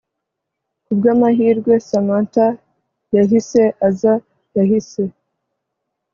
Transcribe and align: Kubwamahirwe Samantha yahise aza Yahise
Kubwamahirwe 0.85 1.73
Samantha 1.87 2.47
yahise 3.15 3.61
aza 3.87 4.13
Yahise 4.57 5.03